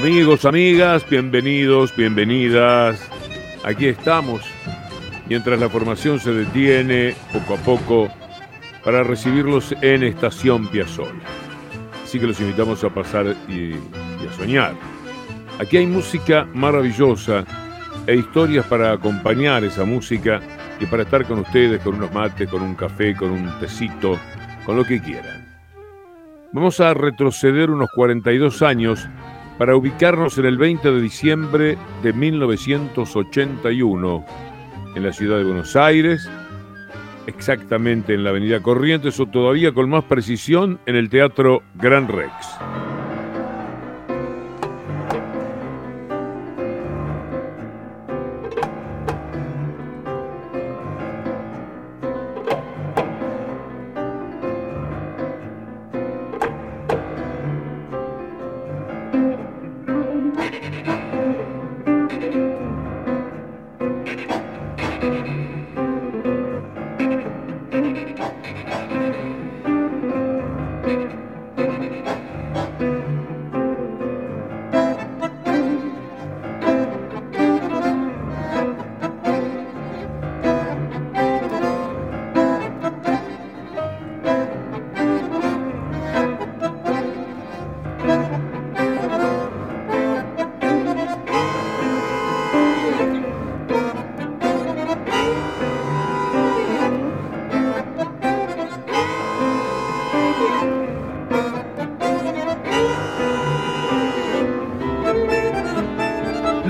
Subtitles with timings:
[0.00, 3.06] Amigos, amigas, bienvenidos, bienvenidas.
[3.64, 4.40] Aquí estamos,
[5.28, 8.08] mientras la formación se detiene poco a poco
[8.82, 11.20] para recibirlos en Estación Piazzolla.
[12.02, 14.74] Así que los invitamos a pasar y, y a soñar.
[15.58, 17.44] Aquí hay música maravillosa
[18.06, 20.40] e historias para acompañar esa música
[20.80, 24.18] y para estar con ustedes con unos mates, con un café, con un tecito,
[24.64, 25.46] con lo que quieran.
[26.54, 29.06] Vamos a retroceder unos 42 años
[29.60, 34.24] para ubicarnos en el 20 de diciembre de 1981
[34.96, 36.26] en la ciudad de Buenos Aires,
[37.26, 42.32] exactamente en la avenida Corrientes o todavía con más precisión en el Teatro Gran Rex.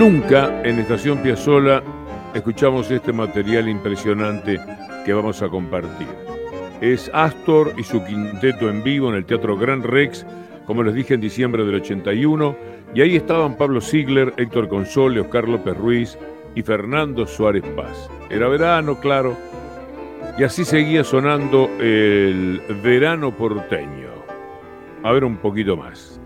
[0.00, 1.82] Nunca en Estación Piazzola
[2.32, 4.58] escuchamos este material impresionante
[5.04, 6.08] que vamos a compartir.
[6.80, 10.24] Es Astor y su quinteto en vivo en el Teatro Gran Rex,
[10.66, 12.56] como les dije en diciembre del 81,
[12.94, 16.18] y ahí estaban Pablo Ziegler, Héctor Console, Oscar López Ruiz
[16.54, 18.08] y Fernando Suárez Paz.
[18.30, 19.36] Era verano, claro,
[20.38, 24.08] y así seguía sonando el verano porteño.
[25.02, 26.19] A ver un poquito más.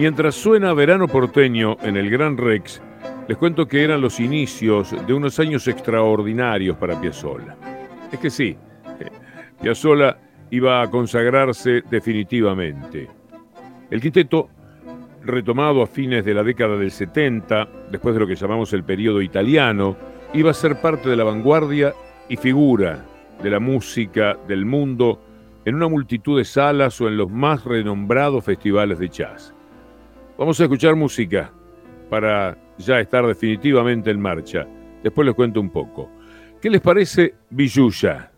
[0.00, 2.80] Mientras suena Verano Porteño en el Gran Rex,
[3.28, 7.54] les cuento que eran los inicios de unos años extraordinarios para Piazzolla.
[8.10, 8.56] Es que sí,
[9.62, 10.16] Piazzolla
[10.52, 13.10] iba a consagrarse definitivamente.
[13.90, 14.48] El quinteto,
[15.22, 19.20] retomado a fines de la década del 70, después de lo que llamamos el periodo
[19.20, 19.98] italiano,
[20.32, 21.92] iba a ser parte de la vanguardia
[22.26, 23.04] y figura
[23.42, 25.20] de la música del mundo
[25.66, 29.54] en una multitud de salas o en los más renombrados festivales de jazz.
[30.40, 31.52] Vamos a escuchar música
[32.08, 34.66] para ya estar definitivamente en marcha.
[35.02, 36.08] Después les cuento un poco.
[36.62, 38.32] ¿Qué les parece Villuya?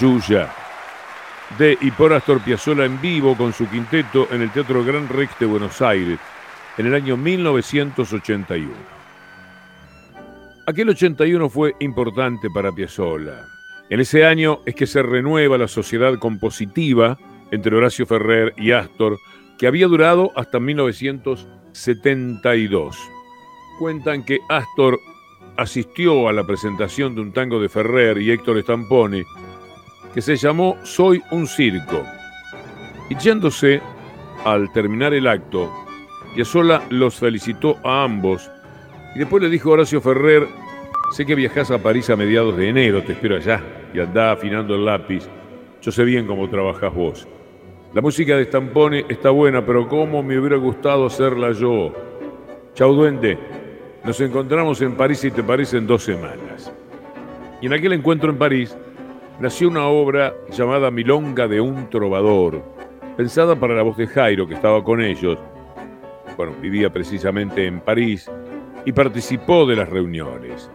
[0.00, 5.36] De y por Astor Piazzolla en vivo con su quinteto en el Teatro Gran Rex
[5.40, 6.20] de Buenos Aires
[6.76, 8.70] en el año 1981.
[10.66, 13.44] Aquel 81 fue importante para Piazzolla.
[13.90, 17.18] En ese año es que se renueva la sociedad compositiva
[17.50, 19.18] entre Horacio Ferrer y Astor,
[19.58, 22.96] que había durado hasta 1972.
[23.80, 25.00] Cuentan que Astor
[25.56, 29.24] asistió a la presentación de un tango de Ferrer y Héctor Stamponi
[30.14, 32.02] que se llamó Soy un circo.
[33.10, 33.80] Y yéndose,
[34.44, 35.72] al terminar el acto,
[36.34, 38.50] Piazzolla los felicitó a ambos
[39.14, 40.46] y después le dijo a Horacio Ferrer,
[41.12, 43.62] sé que viajas a París a mediados de enero, te espero allá
[43.92, 45.26] y anda afinando el lápiz.
[45.80, 47.26] Yo sé bien cómo trabajas vos.
[47.94, 51.92] La música de Stampone está buena, pero cómo me hubiera gustado hacerla yo.
[52.74, 53.38] Chau duende,
[54.04, 56.72] nos encontramos en París y te parece en dos semanas.
[57.60, 58.76] Y en aquel encuentro en París
[59.40, 62.62] nació una obra llamada Milonga de un trovador,
[63.16, 65.38] pensada para la voz de Jairo, que estaba con ellos.
[66.36, 68.30] Bueno, vivía precisamente en París
[68.84, 70.70] y participó de las reuniones.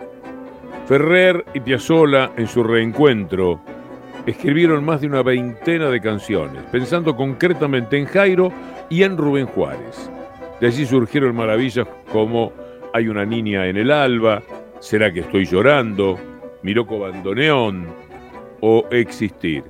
[0.87, 3.61] Ferrer y Piazzolla, en su reencuentro,
[4.25, 8.51] escribieron más de una veintena de canciones, pensando concretamente en Jairo
[8.89, 10.09] y en Rubén Juárez.
[10.59, 12.51] De allí surgieron maravillas como
[12.93, 14.43] Hay una niña en el alba,
[14.83, 16.19] ¿Será que estoy llorando?
[16.61, 17.87] Miroco Bandoneón
[18.65, 19.61] o Existir.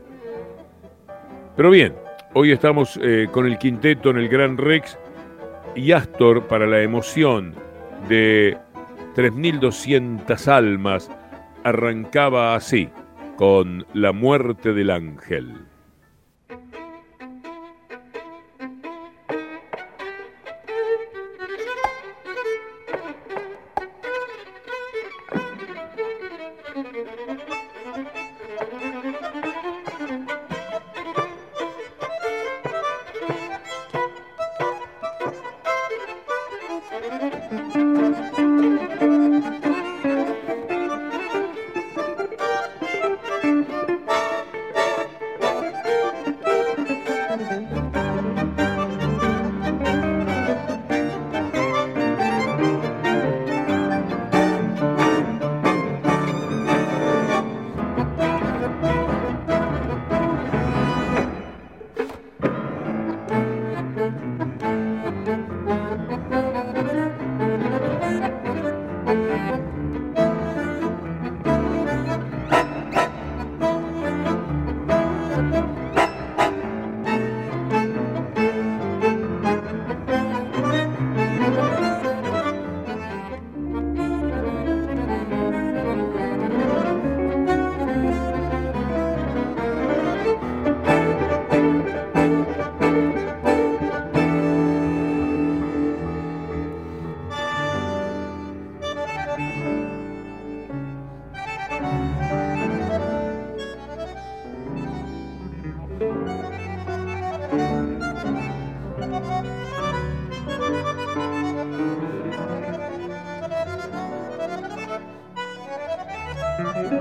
[1.55, 1.95] Pero bien,
[2.35, 4.99] hoy estamos eh, con el quinteto en el Gran Rex
[5.75, 7.55] y Astor para la emoción
[8.07, 8.55] de
[9.15, 11.09] 3.200 almas
[11.63, 12.87] arrancaba así,
[13.35, 15.55] con la muerte del ángel.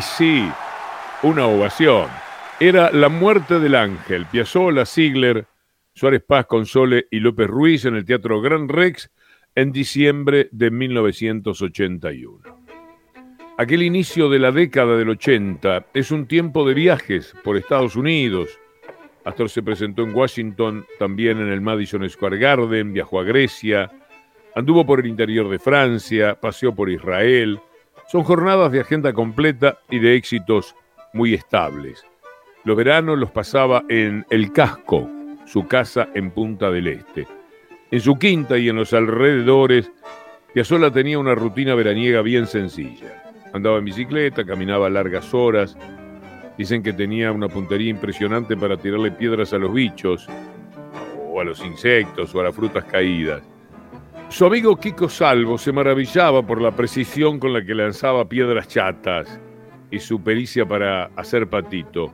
[0.00, 0.48] Sí,
[1.22, 2.08] una ovación.
[2.60, 5.46] Era La muerte del ángel, Piazzolla, Ziegler,
[5.94, 9.10] Suárez Paz, Console y López Ruiz en el Teatro Gran Rex
[9.54, 12.38] en diciembre de 1981.
[13.58, 18.50] Aquel inicio de la década del 80 es un tiempo de viajes por Estados Unidos.
[19.24, 23.90] Astor se presentó en Washington, también en el Madison Square Garden, viajó a Grecia,
[24.54, 27.60] anduvo por el interior de Francia, paseó por Israel.
[28.10, 30.74] Son jornadas de agenda completa y de éxitos
[31.12, 32.04] muy estables.
[32.64, 35.08] Los veranos los pasaba en El Casco,
[35.46, 37.28] su casa en Punta del Este.
[37.92, 39.92] En su quinta y en los alrededores,
[40.52, 43.22] Piazzolla tenía una rutina veraniega bien sencilla.
[43.52, 45.76] Andaba en bicicleta, caminaba largas horas.
[46.58, 50.26] Dicen que tenía una puntería impresionante para tirarle piedras a los bichos,
[51.28, 53.49] o a los insectos, o a las frutas caídas.
[54.30, 59.40] Su amigo Kiko Salvo se maravillaba por la precisión con la que lanzaba piedras chatas
[59.90, 62.12] y su pericia para hacer patito.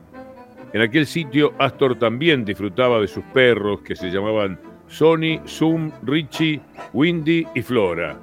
[0.73, 6.59] En aquel sitio Astor también disfrutaba de sus perros que se llamaban Sony, Zoom, Richie,
[6.91, 8.17] Windy y Flora.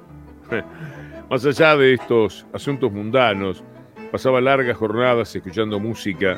[1.29, 3.63] Más allá de estos asuntos mundanos,
[4.11, 6.37] pasaba largas jornadas escuchando música,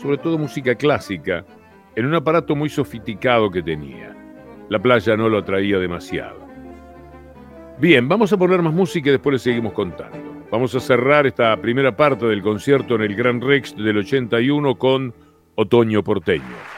[0.00, 1.44] sobre todo música clásica,
[1.94, 4.16] en un aparato muy sofisticado que tenía.
[4.70, 6.45] La playa no lo atraía demasiado.
[7.78, 10.16] Bien, vamos a poner más música y después le seguimos contando.
[10.50, 15.14] Vamos a cerrar esta primera parte del concierto en el Gran Rex del 81 con
[15.56, 16.75] Otoño Porteño.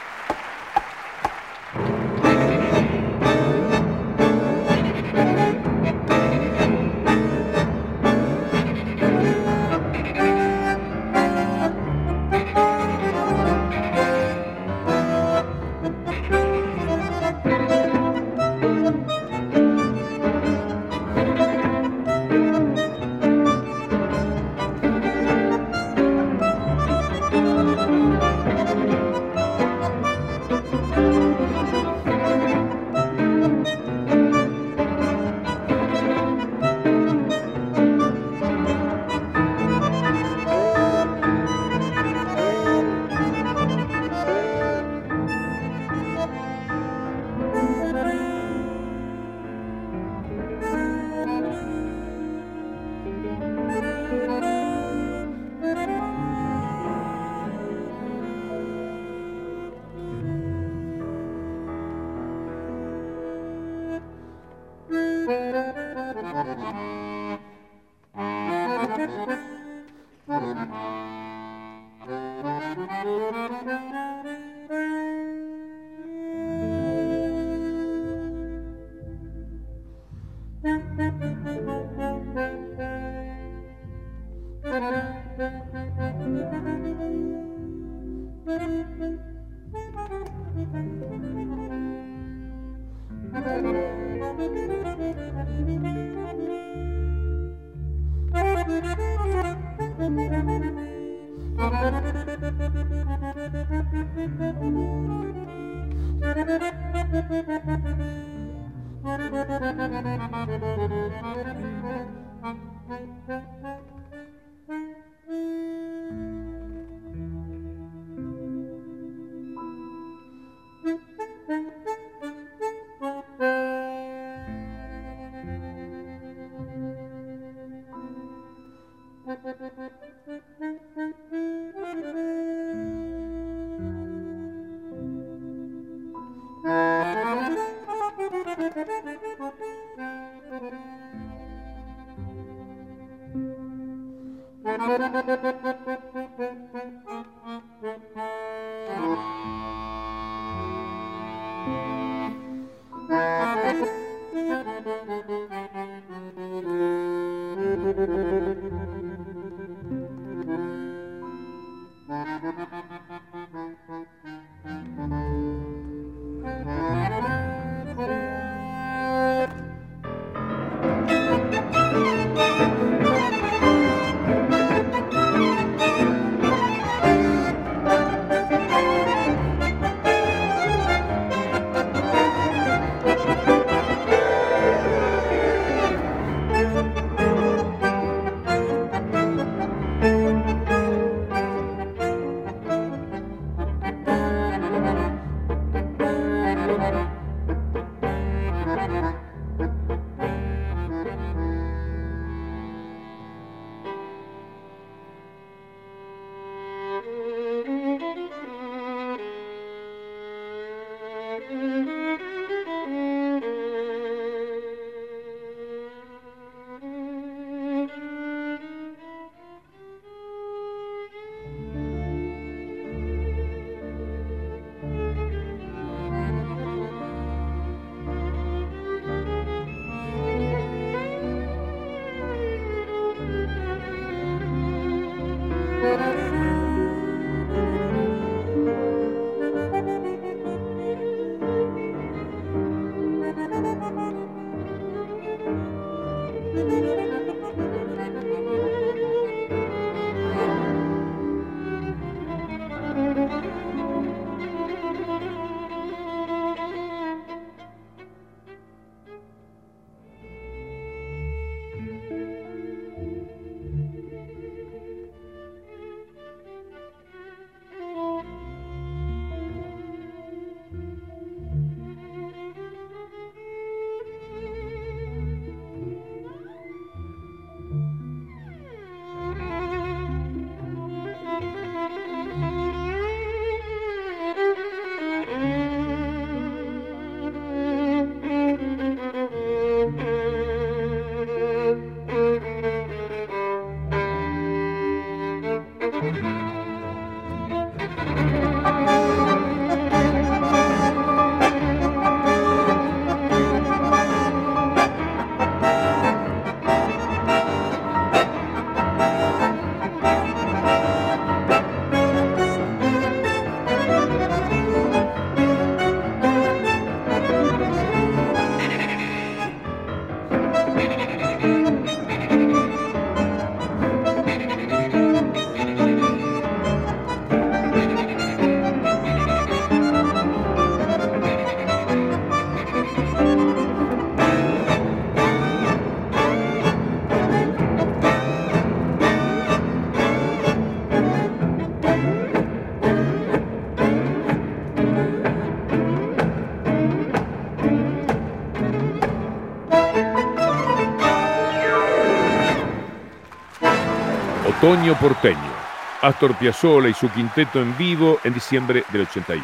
[354.61, 355.53] Otoño Porteño,
[356.01, 359.41] Astor Piazzolla y su quinteto en vivo en diciembre del 81.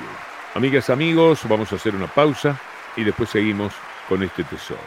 [0.56, 2.60] Amigas, amigos, vamos a hacer una pausa
[2.98, 3.72] y después seguimos
[4.10, 4.82] con este tesoro.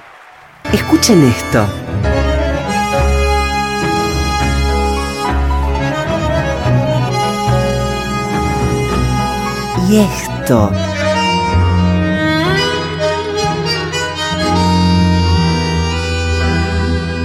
[0.71, 1.67] Escuchen esto.
[9.88, 10.73] Y esto.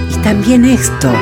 [0.08, 1.12] Y también esto.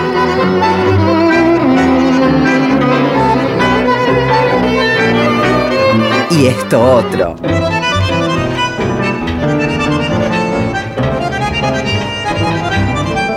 [6.38, 7.34] Y esto otro.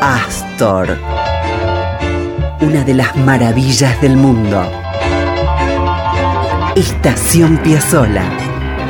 [0.01, 0.97] Astor,
[2.61, 4.63] una de las maravillas del mundo.
[6.75, 8.23] Estación Piazzola,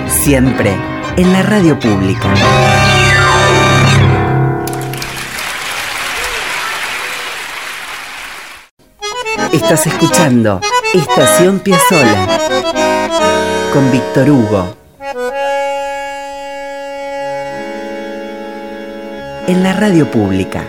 [0.08, 0.76] siempre
[1.18, 2.34] en la radio pública.
[9.52, 10.60] Estás escuchando
[10.94, 12.55] Estación Piazzola
[13.76, 14.74] con Víctor Hugo.
[19.50, 20.64] En la radio pública.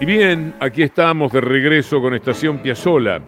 [0.00, 3.20] Y bien, aquí estamos de regreso con Estación Piazzola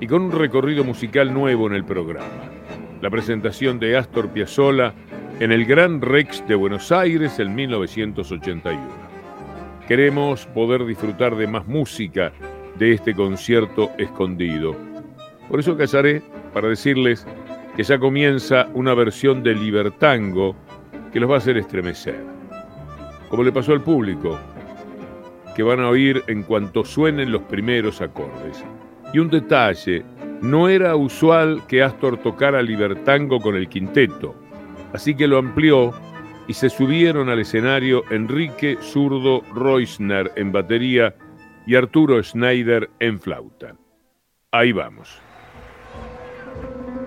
[0.00, 2.50] y con un recorrido musical nuevo en el programa.
[3.00, 4.92] La presentación de Astor Piazzolla
[5.38, 8.80] en el Gran Rex de Buenos Aires en 1981.
[9.86, 12.32] Queremos poder disfrutar de más música
[12.76, 14.93] de este concierto escondido
[15.48, 17.26] por eso casaré para decirles
[17.76, 20.54] que ya comienza una versión de Libertango
[21.12, 22.20] que los va a hacer estremecer.
[23.28, 24.38] Como le pasó al público,
[25.54, 28.64] que van a oír en cuanto suenen los primeros acordes.
[29.12, 30.04] Y un detalle,
[30.40, 34.34] no era usual que Astor tocara Libertango con el quinteto,
[34.92, 35.92] así que lo amplió
[36.46, 41.14] y se subieron al escenario Enrique Zurdo Reusner en batería
[41.66, 43.76] y Arturo Schneider en flauta.
[44.50, 45.23] Ahí vamos.
[46.54, 47.03] Thank you.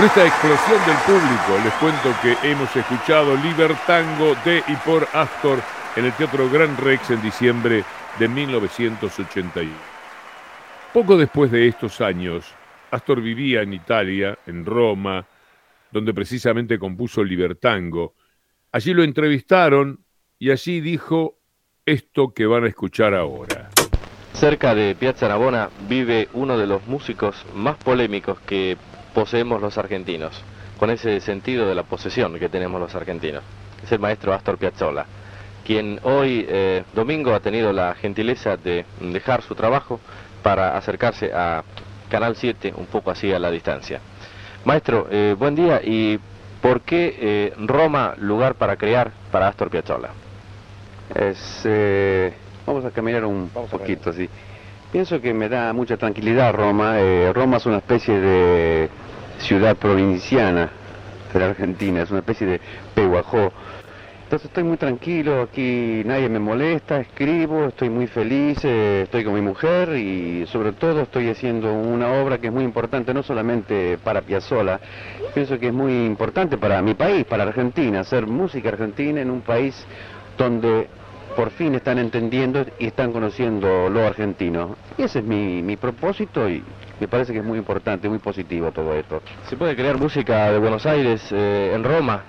[0.00, 5.58] Con esta explosión del público les cuento que hemos escuchado Libertango de y por Astor
[5.94, 7.84] en el Teatro Gran Rex en diciembre
[8.18, 9.70] de 1981.
[10.94, 12.46] Poco después de estos años,
[12.90, 15.26] Astor vivía en Italia, en Roma,
[15.90, 18.14] donde precisamente compuso Libertango.
[18.72, 20.02] Allí lo entrevistaron
[20.38, 21.36] y allí dijo
[21.84, 23.68] esto que van a escuchar ahora.
[24.32, 28.78] Cerca de Piazza Navona vive uno de los músicos más polémicos que
[29.14, 30.42] poseemos los argentinos,
[30.78, 33.42] con ese sentido de la posesión que tenemos los argentinos.
[33.82, 35.06] Es el maestro Astor Piazzolla,
[35.64, 40.00] quien hoy, eh, domingo, ha tenido la gentileza de dejar su trabajo
[40.42, 41.62] para acercarse a
[42.08, 44.00] Canal 7, un poco así a la distancia.
[44.64, 46.18] Maestro, eh, buen día, ¿y
[46.60, 50.10] por qué eh, Roma lugar para crear para Astor Piazzolla?
[51.14, 51.62] Es,
[52.66, 54.28] vamos a caminar un poquito, así.
[54.92, 56.96] Pienso que me da mucha tranquilidad Roma.
[57.32, 58.88] Roma es una especie de
[59.38, 60.68] ciudad provinciana
[61.32, 62.60] de la Argentina, es una especie de
[62.92, 63.52] Pehuajó.
[64.24, 69.34] Entonces estoy muy tranquilo, aquí nadie me molesta, escribo, estoy muy feliz, eh, estoy con
[69.34, 73.98] mi mujer y sobre todo estoy haciendo una obra que es muy importante no solamente
[73.98, 74.78] para Piazzolla,
[75.34, 79.40] pienso que es muy importante para mi país, para Argentina, hacer música argentina en un
[79.40, 79.84] país
[80.38, 80.86] donde
[81.36, 84.76] por fin están entendiendo y están conociendo lo argentino.
[84.98, 86.62] Y ese es mi, mi propósito y
[87.00, 89.22] me parece que es muy importante, muy positivo todo esto.
[89.48, 92.24] ¿Se puede crear música de Buenos Aires eh, en Roma?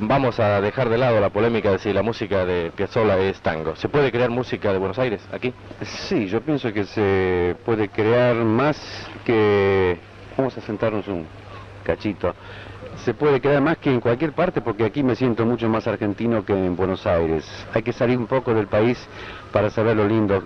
[0.00, 3.76] Vamos a dejar de lado la polémica de si la música de Piazzolla es tango.
[3.76, 5.54] ¿Se puede crear música de Buenos Aires aquí?
[5.82, 9.96] Sí, yo pienso que se puede crear más que...
[10.36, 11.26] Vamos a sentarnos un
[11.84, 12.34] cachito
[13.00, 16.44] se puede crear más que en cualquier parte porque aquí me siento mucho más argentino
[16.44, 17.44] que en Buenos Aires.
[17.74, 18.98] Hay que salir un poco del país
[19.52, 20.44] para saber lo lindo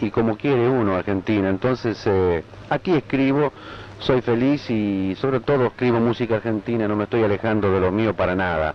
[0.00, 1.48] y como quiere uno Argentina.
[1.48, 3.52] Entonces eh, aquí escribo,
[3.98, 8.14] soy feliz y sobre todo escribo música argentina, no me estoy alejando de lo mío
[8.14, 8.74] para nada.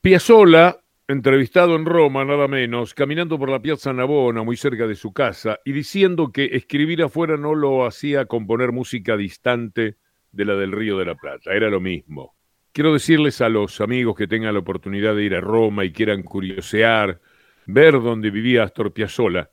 [0.00, 5.12] Piazzolla, entrevistado en Roma nada menos, caminando por la Piazza Navona muy cerca de su
[5.12, 9.96] casa y diciendo que escribir afuera no lo hacía componer música distante
[10.32, 12.34] de la del Río de la Plata, era lo mismo.
[12.72, 16.22] Quiero decirles a los amigos que tengan la oportunidad de ir a Roma y quieran
[16.22, 17.20] curiosear,
[17.66, 19.50] ver dónde vivía Astor Piazzolla,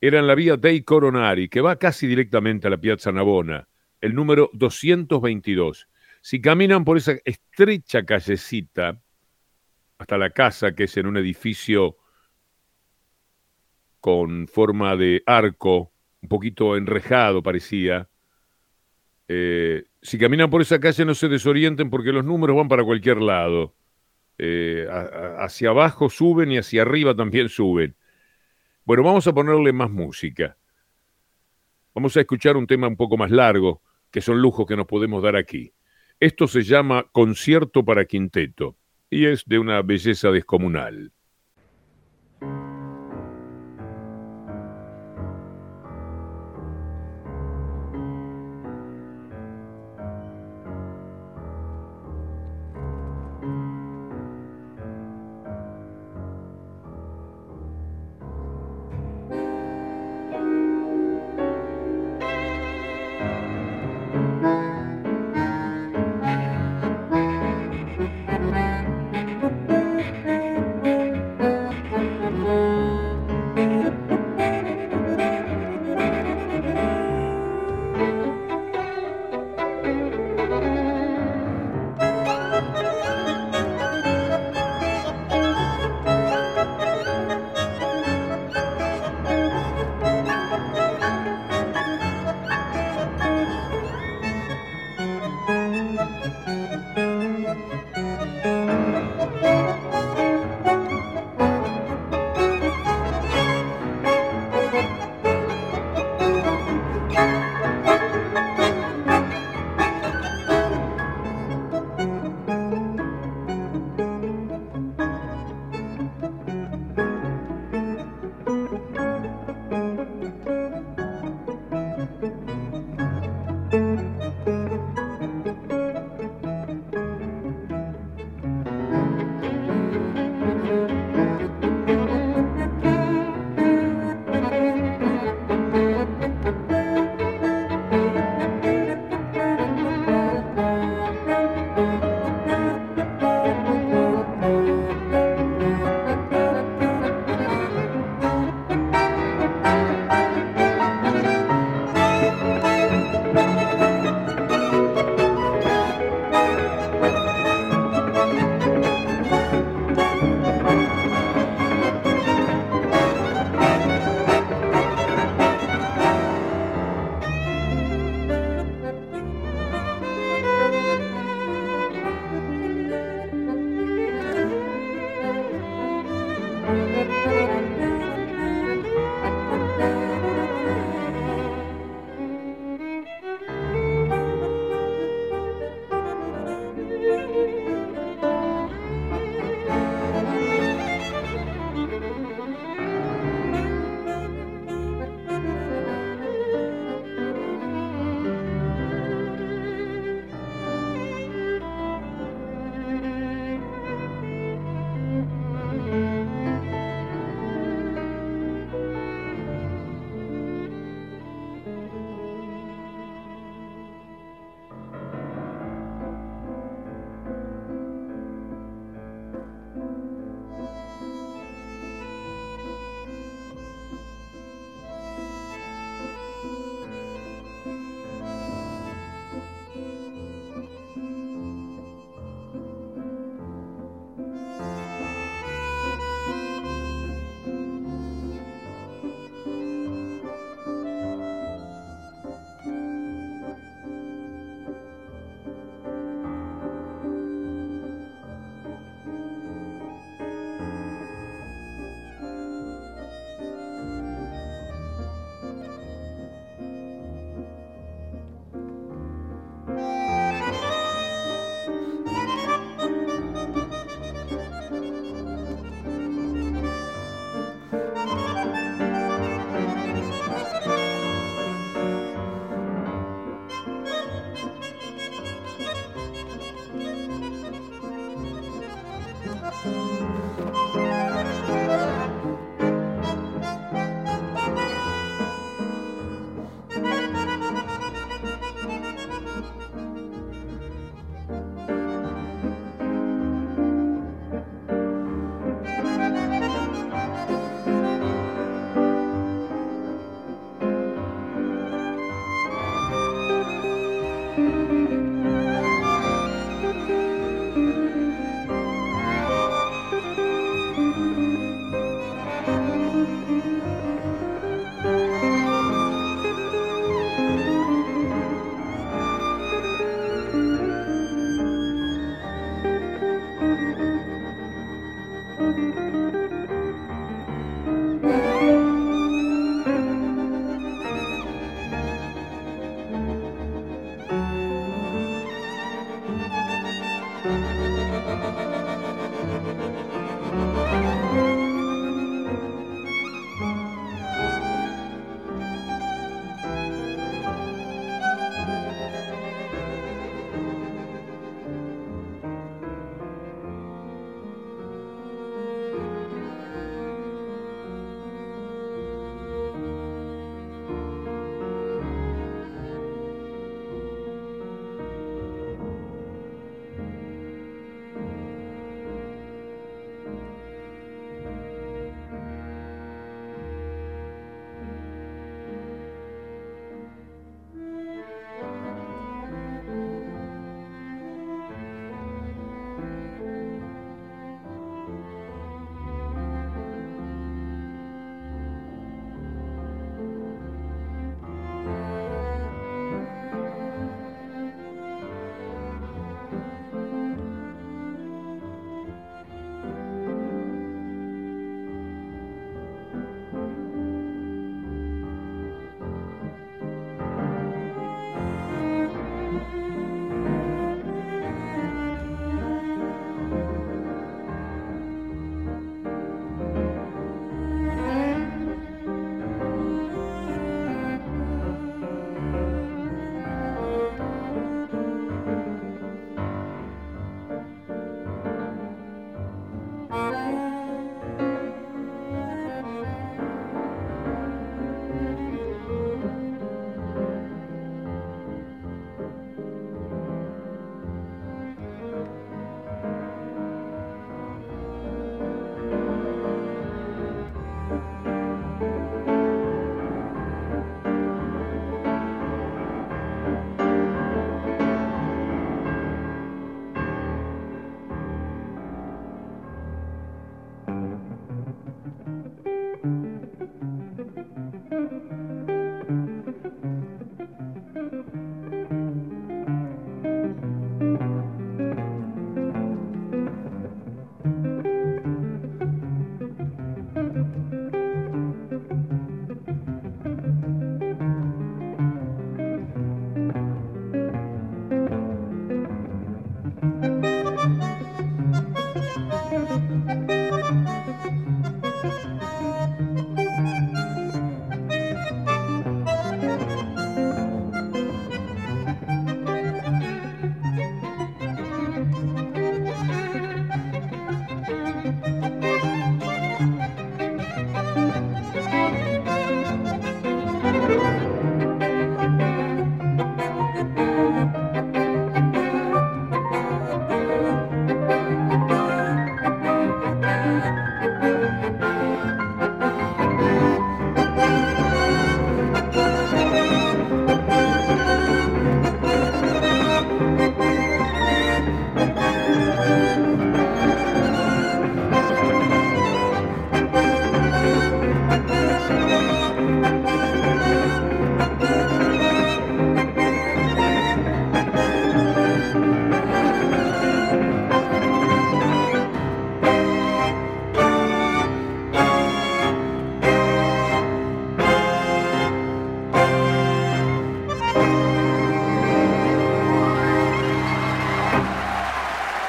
[0.00, 3.68] era en la vía dei Coronari, que va casi directamente a la Piazza Navona,
[4.00, 5.88] el número 222.
[6.20, 9.00] Si caminan por esa estrecha callecita
[9.98, 11.98] hasta la casa, que es en un edificio
[14.00, 18.08] con forma de arco, un poquito enrejado parecía,
[19.28, 23.18] eh, si caminan por esa calle no se desorienten porque los números van para cualquier
[23.18, 23.74] lado.
[24.38, 24.86] Eh,
[25.38, 27.94] hacia abajo suben y hacia arriba también suben.
[28.84, 30.56] Bueno, vamos a ponerle más música.
[31.94, 35.22] Vamos a escuchar un tema un poco más largo, que son lujos que nos podemos
[35.22, 35.72] dar aquí.
[36.18, 38.76] Esto se llama Concierto para Quinteto
[39.10, 41.12] y es de una belleza descomunal.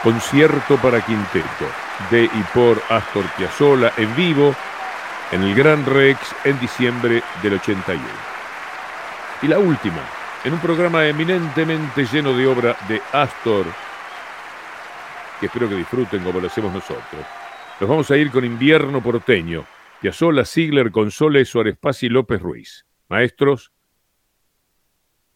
[0.03, 1.65] Concierto para quinteto
[2.11, 4.53] de y por Astor Piazzolla en vivo
[5.31, 8.03] en el Gran Rex en diciembre del 81.
[9.41, 10.01] Y la última,
[10.43, 13.65] en un programa eminentemente lleno de obra de Astor,
[15.39, 17.25] que espero que disfruten como lo hacemos nosotros.
[17.79, 19.65] Nos vamos a ir con Invierno Porteño,
[20.01, 22.85] Piazzolla, Ziegler, Console, Suárez Paz y López Ruiz.
[23.09, 23.71] Maestros,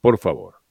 [0.01, 0.61] por favor.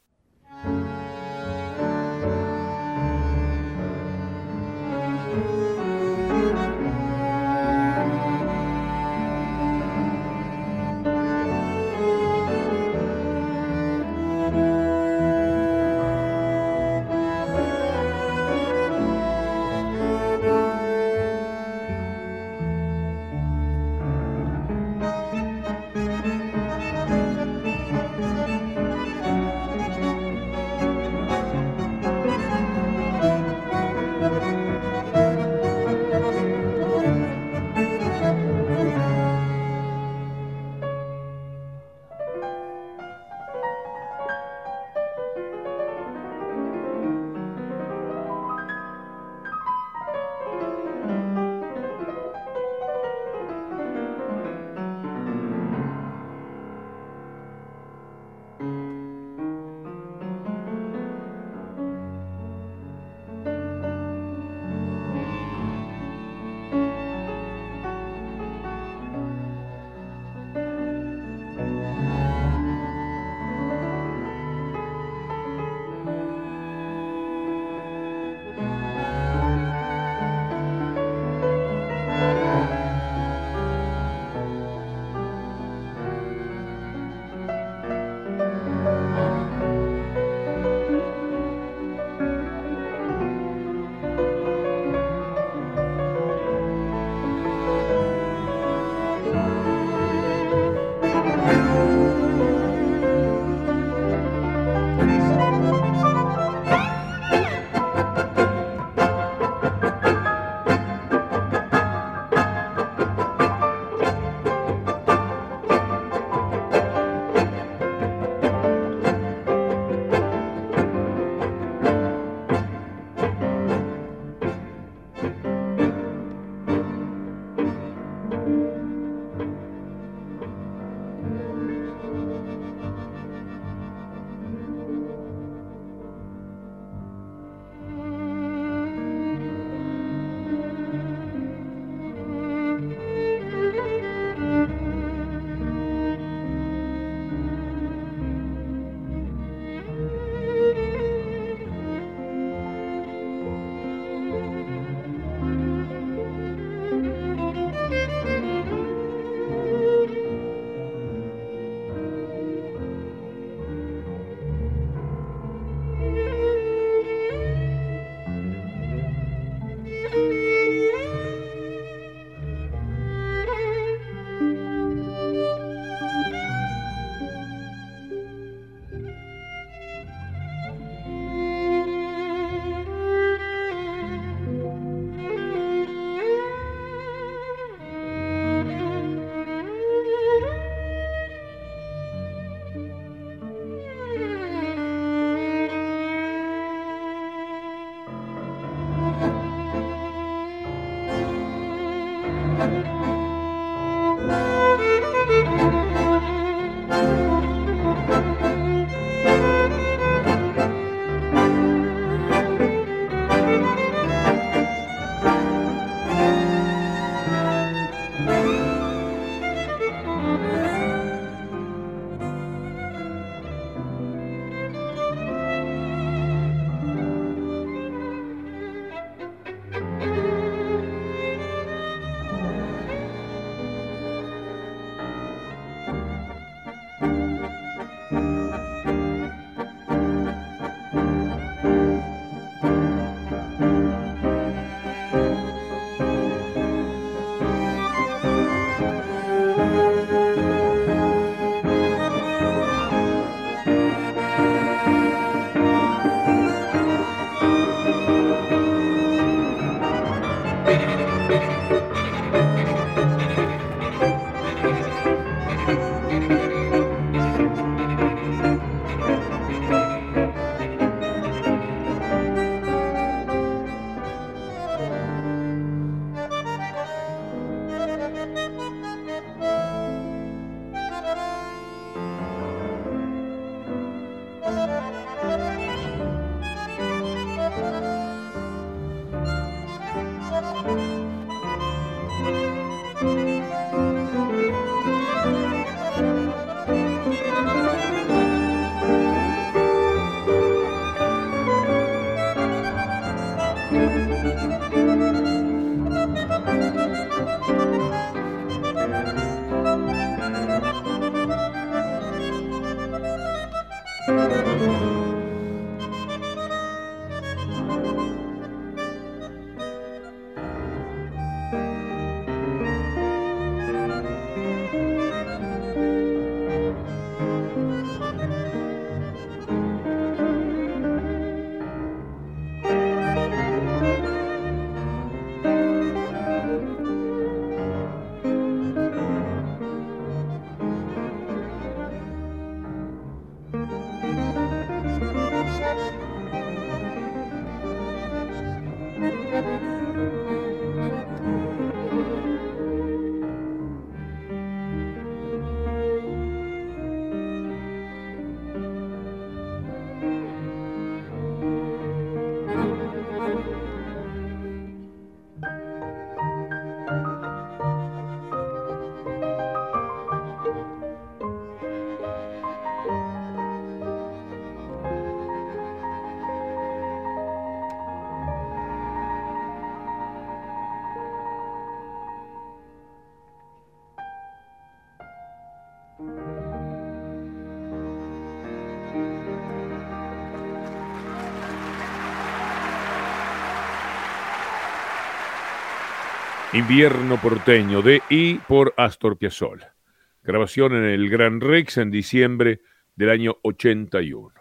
[396.56, 399.74] Invierno porteño de y por Astor Piazzolla.
[400.22, 402.62] Grabación en el Gran Rex en diciembre
[402.94, 404.32] del año 81.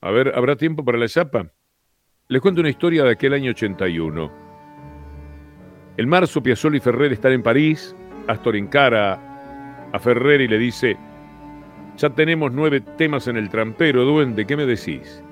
[0.00, 1.52] A ver, ¿habrá tiempo para la chapa?
[2.26, 4.32] Les cuento una historia de aquel año 81.
[5.96, 7.94] El marzo, Piazzolla y Ferrer están en París.
[8.26, 10.96] Astor encara a Ferrer y le dice:
[11.96, 15.22] Ya tenemos nueve temas en el trampero, duende, ¿qué me decís?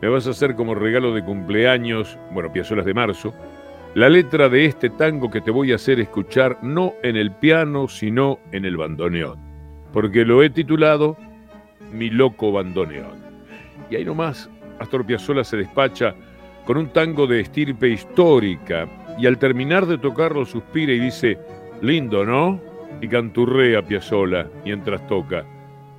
[0.00, 3.34] Me vas a hacer como regalo de cumpleaños, bueno, Piazzolla de marzo,
[3.94, 7.88] la letra de este tango que te voy a hacer escuchar no en el piano,
[7.88, 9.38] sino en el bandoneón,
[9.92, 11.16] porque lo he titulado
[11.92, 13.20] Mi loco bandoneón.
[13.90, 16.14] Y ahí nomás Astor Piazzolla se despacha
[16.64, 18.88] con un tango de estirpe histórica
[19.18, 21.38] y al terminar de tocarlo suspira y dice,
[21.82, 22.60] lindo, ¿no?
[23.02, 25.44] Y canturrea Piazzolla mientras toca,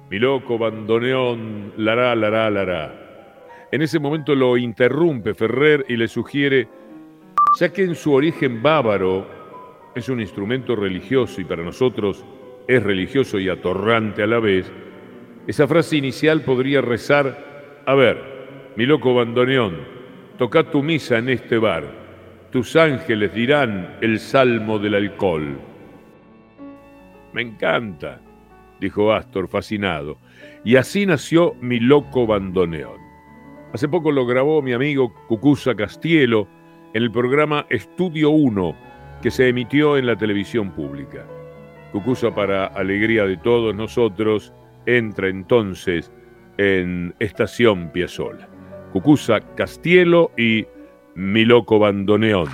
[0.10, 2.91] mi loco bandoneón, lará, lará, lará.
[3.72, 6.68] En ese momento lo interrumpe Ferrer y le sugiere
[7.60, 9.28] ya que en su origen bávaro
[9.95, 12.26] es un instrumento religioso y para nosotros
[12.68, 14.72] es religioso y atorrante a la vez,
[15.45, 19.78] esa frase inicial podría rezar, a ver, mi loco bandoneón,
[20.38, 21.84] toca tu misa en este bar,
[22.51, 25.60] tus ángeles dirán el salmo del alcohol.
[27.34, 28.22] Me encanta,
[28.80, 30.18] dijo Astor fascinado,
[30.64, 33.01] y así nació mi loco bandoneón.
[33.74, 36.47] Hace poco lo grabó mi amigo Cucusa Castielo,
[36.94, 38.76] en el programa Estudio 1
[39.22, 41.26] que se emitió en la televisión pública.
[41.91, 44.54] Cucusa, para alegría de todos nosotros,
[44.86, 46.12] entra entonces
[46.58, 48.48] en Estación Piazzola.
[48.91, 50.66] Cucusa Castielo y
[51.16, 52.50] Mi Loco Bandoneón.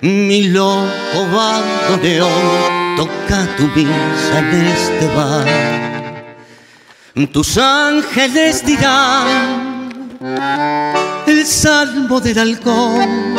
[0.00, 5.46] Mi loco bandoneón, toca tu misa en este bar.
[7.32, 10.18] Tus ángeles dirán
[11.26, 13.36] el salmo del halcón,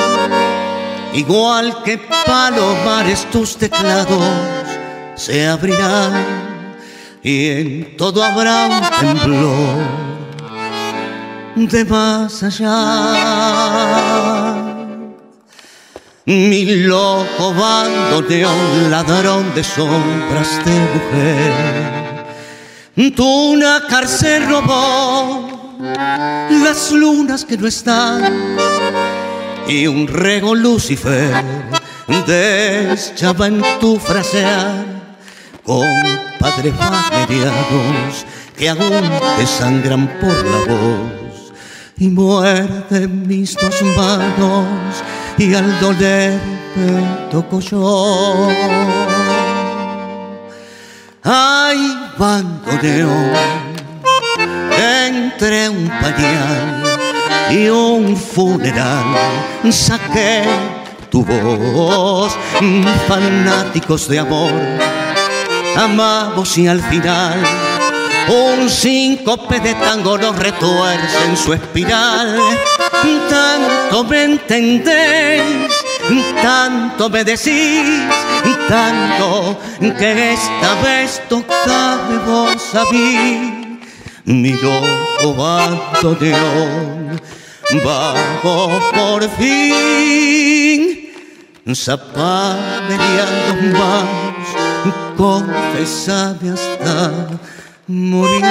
[1.13, 4.23] igual que palomares tus teclados
[5.15, 6.73] se abrirán
[7.21, 10.13] y en todo habrá un temblor
[11.55, 14.32] de más allá.
[16.25, 22.23] Mi loco bandoneón, ladrón de sombras de mujer.
[23.13, 23.59] Tu
[23.89, 25.75] cárcel robó
[26.49, 28.55] las lunas que no están
[29.67, 31.43] y un rego Lucifer
[32.25, 34.85] deschaba en tu frasear
[35.63, 35.89] con
[36.39, 41.51] padres familiados que aún te sangran por la voz
[41.97, 45.03] y muerden mis dos manos
[45.37, 46.39] y al doler
[46.75, 48.47] me toco yo.
[51.23, 53.33] Ay, bandoneón,
[54.77, 56.83] entre un pañal
[57.49, 59.05] y un funeral.
[59.69, 60.43] Saqué
[61.09, 62.33] tu voz,
[63.07, 64.51] fanáticos de amor,
[65.77, 67.39] amamos y al final
[68.27, 72.39] un síncope de tango nos retuerce en su espiral
[73.29, 75.71] tanto me entendéis,
[76.41, 78.09] tanto me decís,
[78.67, 79.57] tanto
[79.97, 83.79] que esta vez tocame vos a mí,
[84.25, 87.21] mi loco bandoneón,
[87.83, 91.09] vamos por fin,
[91.73, 94.45] zapameleando más,
[95.17, 97.29] confesame hasta
[97.87, 98.43] morir.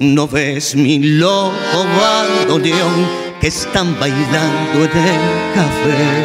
[0.00, 3.08] No ves mi loco bandoneón
[3.40, 5.20] que están bailando en el
[5.56, 6.24] café.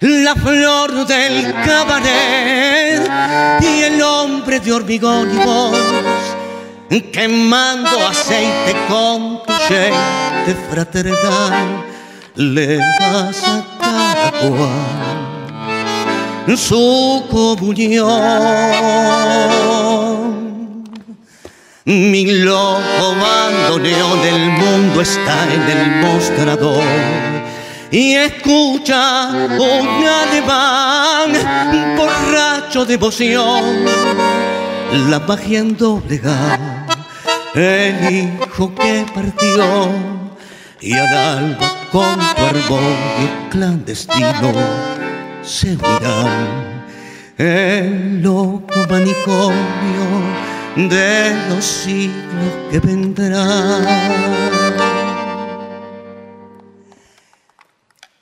[0.00, 3.10] La flor del cabaret
[3.62, 5.78] y el hombre de hormigón y voz
[7.10, 9.52] quemando aceite con tu
[10.46, 11.54] de fraternidad
[12.34, 15.26] le das a cada cual
[16.58, 18.06] su comunión.
[21.88, 26.82] Mi loco bandoneón del mundo está en el mostrador
[27.92, 31.30] y escucha un alemán
[31.96, 32.98] borracho de
[35.08, 35.76] la magia en
[37.54, 39.88] el hijo que partió
[40.80, 44.52] y al alba con tu armonio clandestino
[45.40, 46.82] se unirán.
[47.38, 50.45] El loco manicomio
[50.76, 53.86] de los siglos que vendrán.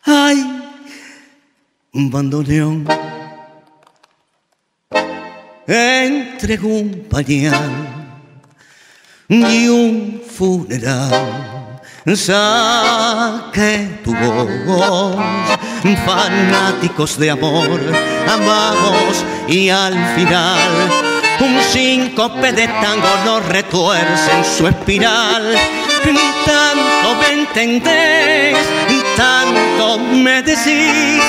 [0.04, 0.62] Ay,
[1.92, 2.86] un bandoneón
[5.66, 7.70] entre un pañal
[9.28, 11.64] y un funeral
[12.14, 15.16] saque tu voz,
[16.04, 17.80] fanáticos de amor,
[18.28, 21.13] amamos y al final
[21.44, 25.56] un síncope de tango nos retuerce en su espiral.
[26.44, 31.22] Tanto me entendéis, y tanto me decís,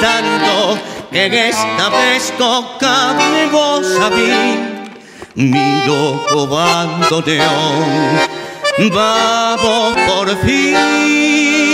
[0.00, 0.78] tanto
[1.10, 3.14] que esta vez toca
[3.52, 4.32] vos a mí,
[5.34, 7.84] mi loco bandoneón
[8.92, 11.65] vamos por fin.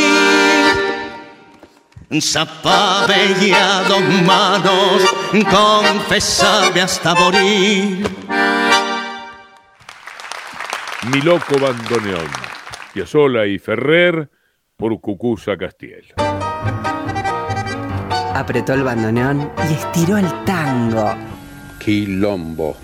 [3.88, 5.02] Dos manos,
[5.50, 8.06] confesame hasta morir.
[11.10, 12.28] Mi loco bandoneón,
[12.92, 14.30] Piazzola y Ferrer
[14.76, 16.04] por Cucusa Castiel.
[18.34, 21.14] Apretó el bandoneón y estiró el tango.
[21.78, 22.76] Quilombo.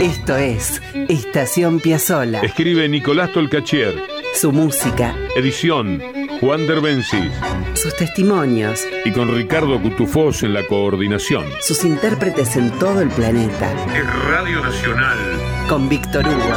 [0.00, 2.40] Esto es Estación Piazzola.
[2.40, 3.94] Escribe Nicolás Tolcachier.
[4.34, 5.14] Su música.
[5.36, 7.32] Edición Juan Derbencis.
[7.74, 8.84] Sus testimonios.
[9.04, 11.44] Y con Ricardo Cutufós en la coordinación.
[11.60, 13.70] Sus intérpretes en todo el planeta.
[13.94, 15.18] Es Radio Nacional.
[15.68, 16.54] Con Víctor Hugo.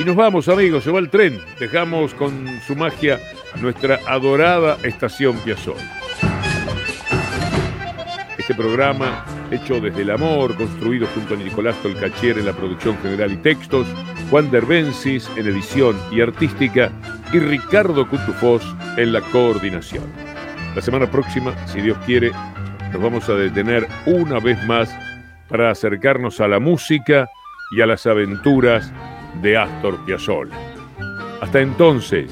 [0.00, 1.40] Y nos vamos, amigos, se va el tren.
[1.60, 3.20] Dejamos con su magia
[3.60, 5.76] nuestra adorada estación Piazol.
[8.36, 13.32] Este programa, hecho desde el amor, construido junto a Nicolás Tolcachier en la producción general
[13.32, 13.86] y textos,
[14.30, 16.90] Juan Derbensis en edición y artística
[17.32, 18.62] y Ricardo Cutufós
[18.96, 20.04] en la coordinación.
[20.74, 22.30] La semana próxima, si Dios quiere,
[22.92, 24.94] nos vamos a detener una vez más
[25.48, 27.28] para acercarnos a la música
[27.76, 28.92] y a las aventuras
[29.42, 30.54] de Astor Piazzolla.
[31.40, 32.30] Hasta entonces,